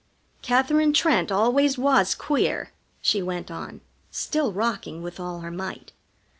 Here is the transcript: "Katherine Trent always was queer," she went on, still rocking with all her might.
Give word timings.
"Katherine 0.41 0.93
Trent 0.93 1.31
always 1.31 1.77
was 1.77 2.15
queer," 2.15 2.71
she 3.01 3.21
went 3.21 3.51
on, 3.51 3.81
still 4.09 4.51
rocking 4.51 5.03
with 5.03 5.19
all 5.19 5.41
her 5.41 5.51
might. 5.51 5.91